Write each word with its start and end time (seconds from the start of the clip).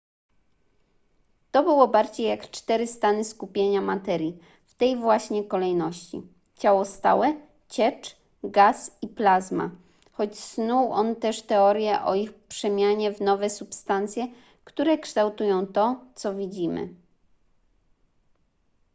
to 1.51 1.63
było 1.63 1.87
bardziej 1.87 2.27
jak 2.27 2.51
cztery 2.51 2.87
stany 2.87 3.23
skupienia 3.25 3.81
materii 3.81 4.37
w 4.65 4.75
tej 4.75 4.95
właśnie 4.97 5.43
kolejności: 5.43 6.21
ciało 6.55 6.85
stałe 6.85 7.33
ciecz 7.69 8.15
gaz 8.43 8.97
i 9.01 9.07
plazma 9.07 9.71
choć 10.11 10.39
snuł 10.39 10.91
on 10.91 11.15
też 11.15 11.41
teorie 11.41 12.01
o 12.03 12.15
ich 12.15 12.33
przemianie 12.33 13.11
w 13.13 13.21
nowe 13.21 13.49
substancje 13.49 14.27
które 14.65 14.97
kształtują 14.97 15.67
to 15.67 16.01
co 16.15 16.35
widzimy 16.35 16.89